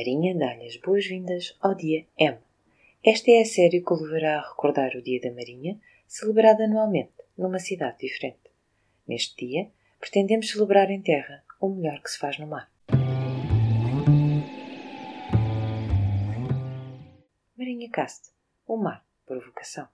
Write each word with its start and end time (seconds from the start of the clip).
Marinha 0.00 0.34
dá-lhe 0.34 0.66
as 0.66 0.78
boas-vindas 0.78 1.54
ao 1.60 1.74
dia 1.74 2.06
M. 2.16 2.38
Esta 3.04 3.32
é 3.32 3.42
a 3.42 3.44
série 3.44 3.82
que 3.82 3.92
o 3.92 3.96
levará 3.96 4.38
a 4.38 4.48
recordar 4.48 4.96
o 4.96 5.02
Dia 5.02 5.20
da 5.20 5.30
Marinha, 5.30 5.78
celebrado 6.08 6.62
anualmente 6.62 7.12
numa 7.36 7.58
cidade 7.58 7.98
diferente. 7.98 8.48
Neste 9.06 9.46
dia, 9.46 9.70
pretendemos 9.98 10.48
celebrar 10.48 10.90
em 10.90 11.02
terra 11.02 11.44
o 11.60 11.68
melhor 11.68 12.00
que 12.00 12.10
se 12.10 12.18
faz 12.18 12.38
no 12.38 12.46
mar. 12.46 12.72
Marinha 17.54 17.90
Cast, 17.90 18.30
o 18.66 18.78
mar, 18.78 19.04
provocação. 19.26 19.86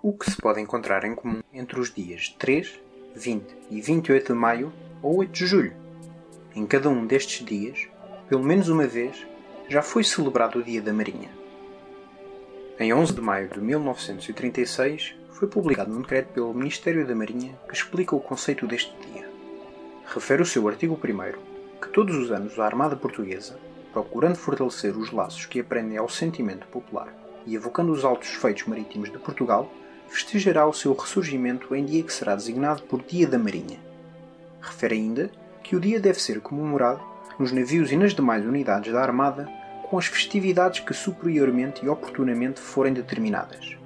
O 0.00 0.16
que 0.16 0.30
se 0.30 0.40
pode 0.40 0.60
encontrar 0.60 1.04
em 1.04 1.16
comum 1.16 1.42
entre 1.52 1.80
os 1.80 1.92
dias 1.92 2.28
3, 2.38 2.80
20 3.16 3.56
e 3.68 3.80
28 3.80 4.32
de 4.32 4.38
maio 4.38 4.72
ou 5.02 5.18
8 5.18 5.32
de 5.32 5.46
julho? 5.46 5.72
Em 6.54 6.66
cada 6.66 6.88
um 6.88 7.06
destes 7.06 7.44
dias, 7.44 7.88
pelo 8.28 8.42
menos 8.42 8.68
uma 8.68 8.86
vez, 8.86 9.26
já 9.68 9.82
foi 9.82 10.02
celebrado 10.02 10.58
o 10.58 10.62
Dia 10.62 10.82
da 10.82 10.92
Marinha. 10.92 11.30
Em 12.78 12.92
11 12.92 13.14
de 13.14 13.20
maio 13.20 13.48
de 13.48 13.60
1936, 13.60 15.14
foi 15.30 15.48
publicado 15.48 15.92
um 15.92 16.00
decreto 16.00 16.32
pelo 16.32 16.54
Ministério 16.54 17.06
da 17.06 17.14
Marinha 17.14 17.58
que 17.68 17.74
explica 17.74 18.16
o 18.16 18.20
conceito 18.20 18.66
deste 18.66 18.92
dia. 19.06 19.28
Refere 20.06 20.42
o 20.42 20.46
seu 20.46 20.66
artigo 20.66 20.94
1 20.94 21.80
que 21.80 21.88
todos 21.90 22.16
os 22.16 22.32
anos 22.32 22.58
a 22.58 22.64
Armada 22.64 22.96
Portuguesa, 22.96 23.58
procurando 23.92 24.36
fortalecer 24.36 24.96
os 24.96 25.12
laços 25.12 25.46
que 25.46 25.60
aprendem 25.60 25.96
ao 25.96 26.08
sentimento 26.08 26.66
popular 26.68 27.14
e 27.46 27.54
evocando 27.54 27.92
os 27.92 28.04
altos 28.04 28.30
feitos 28.30 28.66
marítimos 28.66 29.12
de 29.12 29.18
Portugal, 29.18 29.72
festejará 30.08 30.66
o 30.66 30.72
seu 30.72 30.92
ressurgimento 30.92 31.74
em 31.74 31.84
dia 31.84 32.02
que 32.02 32.12
será 32.12 32.34
designado 32.34 32.82
por 32.82 33.02
Dia 33.02 33.26
da 33.26 33.38
Marinha. 33.38 33.87
Refere 34.60 34.94
ainda 34.94 35.30
que 35.62 35.76
o 35.76 35.80
dia 35.80 36.00
deve 36.00 36.20
ser 36.20 36.40
comemorado 36.40 37.02
nos 37.38 37.52
navios 37.52 37.92
e 37.92 37.96
nas 37.96 38.14
demais 38.14 38.44
unidades 38.44 38.92
da 38.92 39.00
Armada 39.00 39.48
com 39.88 39.98
as 39.98 40.06
festividades 40.06 40.80
que 40.80 40.92
superiormente 40.92 41.84
e 41.84 41.88
oportunamente 41.88 42.60
forem 42.60 42.92
determinadas. 42.92 43.76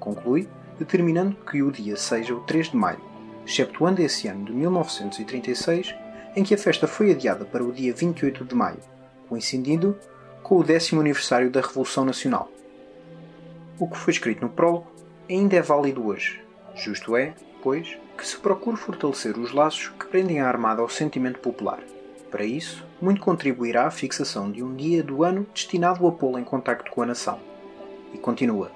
Conclui, 0.00 0.48
determinando 0.78 1.36
que 1.50 1.62
o 1.62 1.70
dia 1.70 1.96
seja 1.96 2.34
o 2.34 2.40
3 2.40 2.70
de 2.70 2.76
maio, 2.76 3.00
exceptuando 3.46 4.02
esse 4.02 4.26
ano 4.26 4.44
de 4.44 4.52
1936, 4.52 5.94
em 6.34 6.42
que 6.42 6.54
a 6.54 6.58
festa 6.58 6.88
foi 6.88 7.12
adiada 7.12 7.44
para 7.44 7.62
o 7.62 7.72
dia 7.72 7.94
28 7.94 8.44
de 8.44 8.54
maio, 8.54 8.80
coincidindo 9.28 9.96
com 10.42 10.58
o 10.58 10.64
décimo 10.64 11.00
aniversário 11.00 11.50
da 11.50 11.60
Revolução 11.60 12.04
Nacional. 12.04 12.50
O 13.78 13.88
que 13.88 13.96
foi 13.96 14.12
escrito 14.12 14.42
no 14.42 14.48
prólogo 14.48 14.86
ainda 15.28 15.56
é 15.56 15.62
válido 15.62 16.06
hoje. 16.06 16.42
Justo 16.74 17.16
é, 17.16 17.34
pois, 17.64 17.98
que 18.16 18.28
se 18.28 18.36
procure 18.36 18.76
fortalecer 18.76 19.38
os 19.38 19.50
laços 19.50 19.88
que 19.98 20.06
prendem 20.06 20.38
a 20.38 20.46
Armada 20.46 20.82
ao 20.82 20.88
sentimento 20.88 21.38
popular. 21.40 21.80
Para 22.30 22.44
isso, 22.44 22.84
muito 23.00 23.22
contribuirá 23.22 23.86
a 23.86 23.90
fixação 23.90 24.52
de 24.52 24.62
um 24.62 24.76
dia 24.76 25.02
do 25.02 25.24
ano 25.24 25.46
destinado 25.54 26.06
a 26.06 26.12
pô-la 26.12 26.38
em 26.40 26.44
contacto 26.44 26.90
com 26.90 27.00
a 27.00 27.06
nação. 27.06 27.40
E 28.12 28.18
continua: 28.18 28.70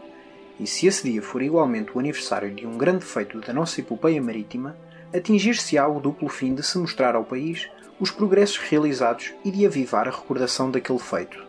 E 0.58 0.66
se 0.66 0.86
esse 0.86 1.10
dia 1.10 1.20
for 1.20 1.42
igualmente 1.42 1.90
o 1.94 1.98
aniversário 1.98 2.50
de 2.54 2.66
um 2.66 2.78
grande 2.78 3.04
feito 3.04 3.38
da 3.40 3.52
nossa 3.52 3.78
epopeia 3.78 4.22
marítima, 4.22 4.74
atingir-se-á 5.14 5.86
o 5.86 6.00
duplo 6.00 6.28
fim 6.28 6.54
de 6.54 6.62
se 6.62 6.78
mostrar 6.78 7.14
ao 7.14 7.24
país 7.24 7.68
os 8.00 8.10
progressos 8.10 8.58
realizados 8.58 9.34
e 9.44 9.50
de 9.50 9.66
avivar 9.66 10.08
a 10.08 10.12
recordação 10.12 10.70
daquele 10.70 10.98
feito. 10.98 11.44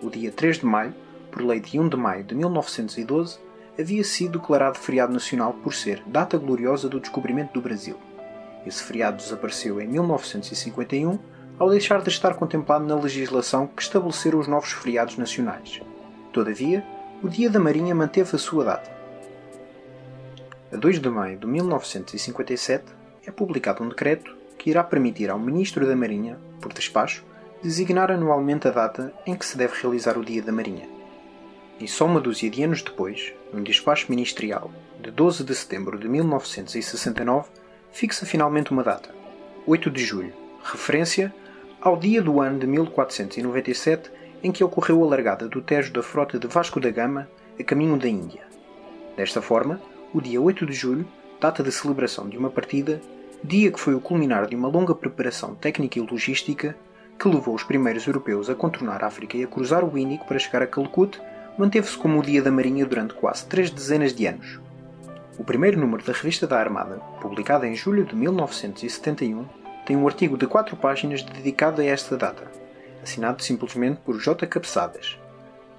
O 0.00 0.08
dia 0.08 0.32
3 0.32 0.60
de 0.60 0.66
maio, 0.66 0.94
por 1.30 1.42
lei 1.42 1.60
de 1.60 1.78
1 1.78 1.88
de 1.88 1.96
maio 1.96 2.24
de 2.24 2.34
1912, 2.34 3.45
havia 3.78 4.02
sido 4.02 4.38
declarado 4.38 4.78
feriado 4.78 5.12
nacional 5.12 5.52
por 5.52 5.74
ser 5.74 6.02
data 6.06 6.38
gloriosa 6.38 6.88
do 6.88 6.98
descobrimento 6.98 7.52
do 7.52 7.60
Brasil. 7.60 7.96
Esse 8.66 8.82
feriado 8.82 9.18
desapareceu 9.18 9.80
em 9.80 9.86
1951 9.86 11.18
ao 11.58 11.70
deixar 11.70 12.02
de 12.02 12.08
estar 12.08 12.34
contemplado 12.34 12.84
na 12.84 12.94
legislação 12.94 13.66
que 13.66 13.82
estabeleceu 13.82 14.38
os 14.38 14.48
novos 14.48 14.72
feriados 14.72 15.16
nacionais. 15.16 15.80
Todavia, 16.32 16.84
o 17.22 17.28
Dia 17.28 17.48
da 17.48 17.60
Marinha 17.60 17.94
manteve 17.94 18.34
a 18.34 18.38
sua 18.38 18.64
data. 18.64 18.90
A 20.72 20.76
2 20.76 21.00
de 21.00 21.08
maio 21.08 21.38
de 21.38 21.46
1957 21.46 22.84
é 23.26 23.30
publicado 23.30 23.82
um 23.82 23.88
decreto 23.88 24.34
que 24.58 24.70
irá 24.70 24.82
permitir 24.82 25.30
ao 25.30 25.38
Ministro 25.38 25.86
da 25.86 25.96
Marinha, 25.96 26.38
por 26.60 26.72
despacho, 26.72 27.24
designar 27.62 28.10
anualmente 28.10 28.68
a 28.68 28.70
data 28.70 29.12
em 29.26 29.34
que 29.34 29.46
se 29.46 29.56
deve 29.56 29.80
realizar 29.80 30.18
o 30.18 30.24
Dia 30.24 30.42
da 30.42 30.52
Marinha 30.52 30.95
e 31.80 31.86
só 31.86 32.06
uma 32.06 32.20
dúzia 32.20 32.50
de 32.50 32.62
anos 32.62 32.82
depois, 32.82 33.32
num 33.52 33.62
despacho 33.62 34.06
ministerial 34.08 34.70
de 35.00 35.10
12 35.10 35.44
de 35.44 35.54
setembro 35.54 35.98
de 35.98 36.08
1969, 36.08 37.48
fixa 37.92 38.24
finalmente 38.24 38.70
uma 38.70 38.82
data, 38.82 39.14
8 39.66 39.90
de 39.90 40.04
julho, 40.04 40.32
referência 40.62 41.34
ao 41.80 41.96
dia 41.96 42.22
do 42.22 42.40
ano 42.40 42.58
de 42.58 42.66
1497 42.66 44.10
em 44.42 44.52
que 44.52 44.64
ocorreu 44.64 45.02
a 45.02 45.06
largada 45.06 45.48
do 45.48 45.60
Tejo 45.60 45.92
da 45.92 46.02
frota 46.02 46.38
de 46.38 46.46
Vasco 46.46 46.80
da 46.80 46.90
Gama 46.90 47.28
a 47.58 47.64
caminho 47.64 47.96
da 47.96 48.08
Índia. 48.08 48.42
Desta 49.16 49.40
forma, 49.40 49.80
o 50.12 50.20
dia 50.20 50.40
8 50.40 50.66
de 50.66 50.72
julho, 50.72 51.06
data 51.40 51.62
de 51.62 51.72
celebração 51.72 52.28
de 52.28 52.36
uma 52.36 52.50
partida, 52.50 53.00
dia 53.42 53.70
que 53.70 53.80
foi 53.80 53.94
o 53.94 54.00
culminar 54.00 54.46
de 54.46 54.54
uma 54.54 54.68
longa 54.68 54.94
preparação 54.94 55.54
técnica 55.54 55.98
e 55.98 56.02
logística 56.02 56.76
que 57.18 57.28
levou 57.28 57.54
os 57.54 57.64
primeiros 57.64 58.06
europeus 58.06 58.50
a 58.50 58.54
contornar 58.54 59.02
a 59.02 59.06
África 59.06 59.36
e 59.36 59.44
a 59.44 59.46
cruzar 59.46 59.84
o 59.84 59.96
Índico 59.96 60.26
para 60.26 60.38
chegar 60.38 60.62
a 60.62 60.66
Calcute, 60.66 61.20
manteve-se 61.58 61.96
como 61.96 62.18
o 62.18 62.22
Dia 62.22 62.42
da 62.42 62.50
Marinha 62.50 62.84
durante 62.84 63.14
quase 63.14 63.46
três 63.46 63.70
dezenas 63.70 64.14
de 64.14 64.26
anos. 64.26 64.60
O 65.38 65.44
primeiro 65.44 65.78
número 65.78 66.04
da 66.04 66.12
Revista 66.12 66.46
da 66.46 66.58
Armada, 66.58 66.96
publicado 67.20 67.66
em 67.66 67.74
julho 67.74 68.04
de 68.04 68.14
1971, 68.14 69.44
tem 69.86 69.96
um 69.96 70.06
artigo 70.06 70.36
de 70.36 70.46
quatro 70.46 70.76
páginas 70.76 71.22
dedicado 71.22 71.80
a 71.80 71.84
esta 71.84 72.16
data, 72.16 72.50
assinado 73.02 73.42
simplesmente 73.42 74.00
por 74.04 74.18
J. 74.18 74.46
Cabeçadas. 74.46 75.18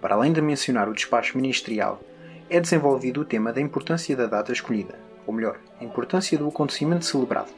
Para 0.01 0.15
além 0.15 0.31
de 0.31 0.41
mencionar 0.41 0.87
o 0.87 0.93
despacho 0.93 1.37
ministerial, 1.37 2.01
é 2.49 2.59
desenvolvido 2.59 3.21
o 3.21 3.25
tema 3.25 3.51
da 3.51 3.59
importância 3.59 4.15
da 4.15 4.25
data 4.25 4.53
escolhida, 4.53 4.97
ou 5.25 5.33
melhor, 5.33 5.59
a 5.79 5.83
importância 5.83 6.37
do 6.37 6.47
acontecimento 6.47 7.05
celebrado. 7.05 7.49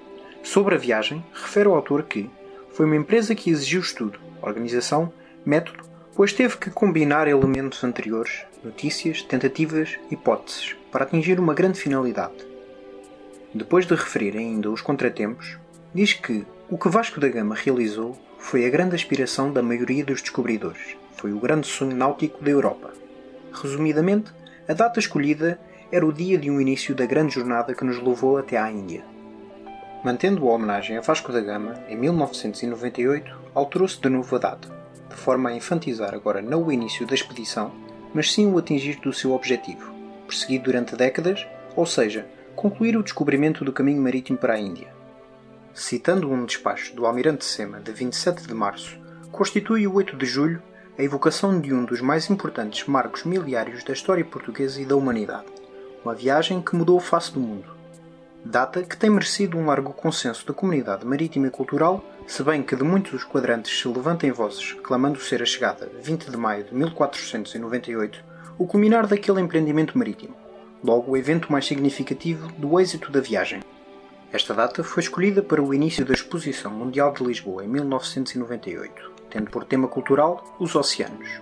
Sobre 0.42 0.76
a 0.76 0.78
viagem, 0.78 1.24
refere 1.34 1.68
o 1.68 1.76
autor 1.76 2.04
que 2.04 2.30
foi 2.72 2.86
uma 2.86 2.96
empresa 2.96 3.36
que 3.36 3.50
exigiu 3.52 3.82
estudo, 3.82 4.20
organização, 4.42 5.12
método 5.46 5.84
pois 6.20 6.34
teve 6.34 6.58
que 6.58 6.70
combinar 6.70 7.30
elementos 7.30 7.82
anteriores, 7.82 8.42
notícias, 8.62 9.22
tentativas, 9.22 9.98
hipóteses, 10.12 10.76
para 10.92 11.06
atingir 11.06 11.40
uma 11.40 11.54
grande 11.54 11.80
finalidade. 11.80 12.46
Depois 13.54 13.86
de 13.86 13.96
referir 13.96 14.36
ainda 14.36 14.70
os 14.70 14.82
contratempos, 14.82 15.58
diz 15.96 16.12
que 16.12 16.46
o 16.70 16.78
que 16.78 16.90
Vasco 16.90 17.22
da 17.22 17.30
Gama 17.30 17.56
realizou 17.56 18.18
foi 18.38 18.66
a 18.66 18.70
grande 18.70 18.96
aspiração 18.96 19.54
da 19.54 19.64
maioria 19.64 20.04
dos 20.04 20.22
descobridores, 20.22 20.98
foi 21.16 21.32
o 21.32 21.40
grande 21.40 21.68
sonho 21.68 21.96
náutico 21.96 22.44
da 22.44 22.52
Europa. 22.52 22.92
Resumidamente, 23.54 24.34
a 24.68 24.74
data 24.74 25.00
escolhida 25.00 25.58
era 25.90 26.06
o 26.06 26.12
dia 26.12 26.38
de 26.38 26.52
um 26.52 26.60
início 26.60 26.94
da 26.94 27.06
grande 27.06 27.36
jornada 27.36 27.74
que 27.74 27.86
nos 27.86 27.98
levou 27.98 28.38
até 28.38 28.58
à 28.58 28.70
Índia. 28.70 29.06
Mantendo 30.04 30.50
a 30.50 30.52
homenagem 30.52 30.98
a 30.98 31.02
Vasco 31.02 31.32
da 31.32 31.40
Gama, 31.40 31.82
em 31.88 31.96
1998 31.96 33.34
alterou-se 33.56 34.02
de 34.02 34.10
novo 34.10 34.36
a 34.36 34.40
data 34.40 34.79
de 35.10 35.16
forma 35.16 35.50
a 35.50 35.56
infantizar 35.56 36.14
agora 36.14 36.42
não 36.42 36.64
o 36.64 36.72
início 36.72 37.06
da 37.06 37.16
expedição, 37.16 37.72
mas 38.14 38.32
sim 38.32 38.48
o 38.48 38.58
atingir 38.58 39.00
do 39.00 39.12
seu 39.12 39.34
objetivo, 39.34 39.94
perseguido 40.28 40.66
durante 40.66 40.96
décadas, 40.96 41.46
ou 41.76 41.86
seja, 41.86 42.26
concluir 42.56 42.96
o 42.98 43.04
descobrimento 43.04 43.66
do 43.66 43.74
caminho 43.74 44.02
marítimo 44.02 44.38
para 44.38 44.54
a 44.54 44.60
Índia. 44.60 44.88
Citando 45.74 46.32
um 46.32 46.46
despacho 46.46 46.96
do 46.96 47.06
Almirante 47.06 47.46
Sema 47.46 47.80
de 47.80 47.92
27 47.92 48.48
de 48.48 48.54
março, 48.54 48.98
constitui 49.32 49.88
o 49.88 49.94
8 49.94 50.18
de 50.18 50.26
julho 50.26 50.62
a 50.98 51.04
evocação 51.04 51.62
de 51.62 51.74
um 51.74 51.86
dos 51.86 52.02
mais 52.02 52.30
importantes 52.30 52.86
marcos 52.86 53.24
miliários 53.24 53.84
da 53.86 53.94
história 53.94 54.26
portuguesa 54.26 54.82
e 54.82 54.86
da 54.86 54.98
humanidade, 54.98 55.46
uma 56.04 56.14
viagem 56.14 56.62
que 56.62 56.76
mudou 56.76 56.98
a 56.98 57.02
face 57.02 57.32
do 57.32 57.40
mundo. 57.40 57.79
Data 58.44 58.84
que 58.84 58.96
tem 58.96 59.10
merecido 59.10 59.58
um 59.58 59.66
largo 59.66 59.94
consenso 59.94 60.48
da 60.48 60.54
comunidade 60.54 61.06
marítima 61.06 61.48
e 61.48 61.52
cultural 61.52 62.04
se 62.26 62.42
bem 62.42 62.64
que 62.64 62.76
de 62.76 62.84
muitos 62.84 63.12
dos 63.12 63.24
quadrantes 63.24 63.78
se 63.78 63.88
levantem 63.88 64.32
vozes 64.32 64.74
clamando 64.84 65.20
ser 65.20 65.42
a 65.42 65.46
chegada, 65.46 65.92
20 66.02 66.32
de 66.32 66.38
maio 66.38 66.64
de 66.64 66.74
1498, 66.74 68.24
o 68.58 68.66
culminar 68.66 69.08
daquele 69.08 69.42
empreendimento 69.42 69.98
marítimo, 69.98 70.36
logo 70.84 71.12
o 71.12 71.18
evento 71.18 71.52
mais 71.52 71.66
significativo 71.66 72.48
do 72.54 72.80
êxito 72.80 73.12
da 73.12 73.20
viagem. 73.20 73.62
Esta 74.32 74.54
data 74.54 74.84
foi 74.84 75.02
escolhida 75.02 75.42
para 75.42 75.62
o 75.62 75.74
início 75.74 76.06
da 76.06 76.14
Exposição 76.14 76.72
Mundial 76.72 77.12
de 77.14 77.24
Lisboa 77.24 77.66
em 77.66 77.68
1998, 77.68 79.12
tendo 79.30 79.50
por 79.50 79.66
tema 79.66 79.88
cultural 79.88 80.56
os 80.60 80.76
oceanos. 80.76 81.42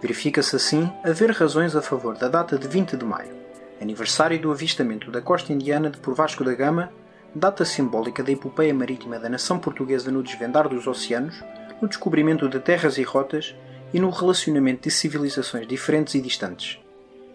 Verifica-se 0.00 0.54
assim 0.54 0.92
haver 1.02 1.30
razões 1.30 1.74
a 1.74 1.82
favor 1.82 2.16
da 2.16 2.28
data 2.28 2.58
de 2.58 2.68
20 2.68 2.96
de 2.96 3.04
maio, 3.04 3.34
aniversário 3.80 4.38
do 4.40 4.50
avistamento 4.50 5.10
da 5.10 5.20
costa 5.20 5.52
indiana 5.52 5.90
de 5.90 5.98
por 5.98 6.14
Vasco 6.14 6.44
da 6.44 6.54
Gama 6.54 6.90
data 7.34 7.64
simbólica 7.64 8.22
da 8.22 8.32
epopeia 8.32 8.74
marítima 8.74 9.18
da 9.18 9.28
nação 9.28 9.58
portuguesa 9.58 10.10
no 10.10 10.22
desvendar 10.22 10.68
dos 10.68 10.86
oceanos, 10.86 11.42
no 11.80 11.88
descobrimento 11.88 12.48
de 12.48 12.58
terras 12.58 12.98
e 12.98 13.02
rotas 13.02 13.54
e 13.92 14.00
no 14.00 14.10
relacionamento 14.10 14.82
de 14.82 14.90
civilizações 14.90 15.66
diferentes 15.66 16.14
e 16.14 16.20
distantes. 16.20 16.78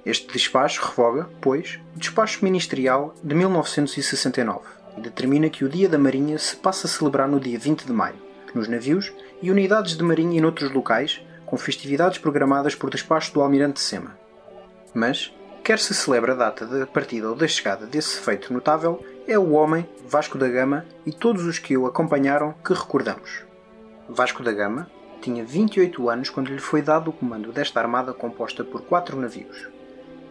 Este 0.05 0.31
despacho 0.33 0.85
revoga, 0.85 1.29
pois, 1.39 1.79
o 1.95 1.99
despacho 1.99 2.43
ministerial 2.43 3.15
de 3.23 3.33
1969, 3.33 4.65
e 4.97 5.01
determina 5.01 5.49
que 5.49 5.63
o 5.63 5.69
Dia 5.69 5.87
da 5.87 5.97
Marinha 5.97 6.37
se 6.37 6.55
passa 6.57 6.87
a 6.87 6.89
celebrar 6.89 7.27
no 7.27 7.39
dia 7.39 7.57
20 7.57 7.85
de 7.85 7.93
maio, 7.93 8.17
nos 8.53 8.67
navios 8.67 9.13
e 9.41 9.49
unidades 9.49 9.95
de 9.95 10.03
marinha 10.03 10.37
e 10.37 10.41
noutros 10.41 10.71
locais, 10.71 11.21
com 11.45 11.57
festividades 11.57 12.17
programadas 12.17 12.75
por 12.75 12.89
despacho 12.89 13.33
do 13.33 13.41
Almirante 13.41 13.79
Sema. 13.79 14.17
Mas, 14.93 15.33
quer 15.63 15.79
se 15.79 15.93
celebre 15.93 16.31
a 16.31 16.35
data 16.35 16.65
da 16.65 16.85
partida 16.85 17.29
ou 17.29 17.35
da 17.35 17.47
chegada 17.47 17.85
desse 17.85 18.19
feito 18.19 18.51
notável, 18.51 19.03
é 19.25 19.39
o 19.39 19.53
homem, 19.53 19.87
Vasco 20.05 20.37
da 20.37 20.49
Gama 20.49 20.85
e 21.05 21.11
todos 21.13 21.45
os 21.45 21.57
que 21.57 21.77
o 21.77 21.85
acompanharam 21.85 22.53
que 22.63 22.73
recordamos. 22.73 23.43
Vasco 24.09 24.43
da 24.43 24.51
Gama 24.51 24.89
tinha 25.21 25.45
28 25.45 26.09
anos 26.09 26.29
quando 26.29 26.49
lhe 26.49 26.59
foi 26.59 26.81
dado 26.81 27.09
o 27.09 27.13
comando 27.13 27.53
desta 27.53 27.79
armada 27.79 28.13
composta 28.13 28.61
por 28.65 28.81
quatro 28.81 29.17
navios. 29.17 29.69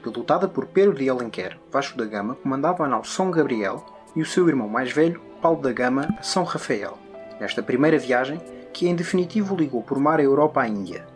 Pilotada 0.02 0.46
por 0.46 0.66
Pedro 0.66 0.94
de 0.94 1.08
Alenquer, 1.08 1.58
Vasco 1.70 1.96
da 1.96 2.04
Gama 2.04 2.34
comandava 2.34 2.84
a 2.84 2.88
nau 2.88 3.02
São 3.02 3.30
Gabriel 3.30 3.86
e 4.14 4.20
o 4.20 4.26
seu 4.26 4.46
irmão 4.50 4.68
mais 4.68 4.92
velho, 4.92 5.22
Paulo 5.40 5.62
da 5.62 5.72
Gama, 5.72 6.14
a 6.18 6.22
São 6.22 6.44
Rafael. 6.44 6.98
Nesta 7.40 7.62
primeira 7.62 7.98
viagem, 7.98 8.38
que 8.70 8.86
em 8.86 8.94
definitivo 8.94 9.56
ligou 9.56 9.82
por 9.82 9.98
mar 9.98 10.20
a 10.20 10.22
Europa 10.22 10.60
à 10.60 10.68
Índia. 10.68 11.06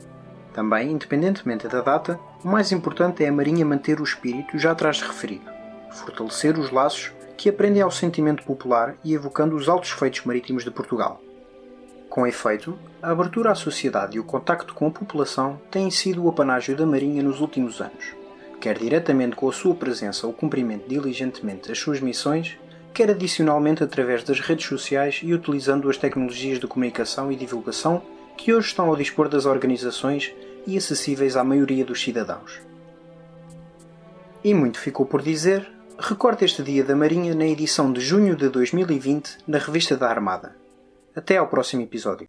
Também, 0.55 0.91
independentemente 0.91 1.69
da 1.69 1.83
data, 1.83 2.19
o 2.47 2.49
mais 2.49 2.71
importante 2.71 3.25
é 3.25 3.29
a 3.29 3.33
Marinha 3.33 3.67
manter 3.67 4.01
o 4.01 4.05
espírito 4.05 4.57
já 4.57 4.71
atrás 4.71 5.03
referido, 5.03 5.51
fortalecer 5.91 6.57
os 6.57 6.71
laços 6.71 7.13
que 7.37 7.49
aprendem 7.49 7.83
ao 7.83 7.91
sentimento 7.91 8.45
popular 8.45 8.95
e 9.03 9.15
evocando 9.15 9.57
os 9.57 9.69
altos 9.69 9.91
feitos 9.91 10.25
marítimos 10.25 10.63
de 10.63 10.71
Portugal. 10.71 11.21
Com 12.09 12.25
efeito, 12.25 12.79
a 13.03 13.11
abertura 13.11 13.51
à 13.51 13.55
sociedade 13.57 14.17
e 14.17 14.21
o 14.21 14.25
contacto 14.25 14.75
com 14.75 14.87
a 14.87 14.91
população 14.93 15.61
têm 15.73 15.91
sido 15.91 16.23
o 16.23 16.29
apanágio 16.29 16.77
da 16.77 16.87
Marinha 16.87 17.21
nos 17.21 17.41
últimos 17.41 17.81
anos, 17.81 18.15
quer 18.61 18.79
diretamente 18.79 19.35
com 19.35 19.49
a 19.49 19.53
sua 19.53 19.75
presença 19.75 20.25
ou 20.25 20.33
cumprimento 20.33 20.89
diligentemente 20.89 21.67
das 21.67 21.81
suas 21.81 22.01
missões, 22.01 22.57
quer 22.95 23.11
adicionalmente 23.11 23.83
através 23.83 24.23
das 24.23 24.39
redes 24.39 24.67
sociais 24.67 25.21
e 25.21 25.35
utilizando 25.35 25.91
as 25.91 25.97
tecnologias 25.97 26.61
de 26.61 26.69
comunicação 26.69 27.33
e 27.33 27.35
divulgação 27.35 28.05
que 28.37 28.55
hoje 28.55 28.69
estão 28.69 28.87
ao 28.87 28.95
dispor 28.95 29.29
das 29.29 29.47
organizações 29.47 30.33
e 30.67 30.77
acessíveis 30.77 31.37
à 31.37 31.45
maioria 31.45 31.85
dos 31.85 32.03
cidadãos. 32.03 32.61
E 34.43 34.55
muito 34.55 34.79
ficou 34.79 35.07
por 35.07 35.23
dizer, 35.23 35.69
recorte 35.99 36.45
este 36.45 36.63
Dia 36.63 36.85
da 36.85 36.95
Marinha 36.95 37.35
na 37.35 37.47
edição 37.47 37.93
de 37.93 38.01
junho 38.01 38.37
de 38.37 38.49
2020 38.49 39.39
na 39.47 39.59
Revista 39.59 39.97
da 39.97 40.09
Armada. 40.09 40.55
Até 41.15 41.37
ao 41.37 41.49
próximo 41.49 41.83
episódio. 41.83 42.29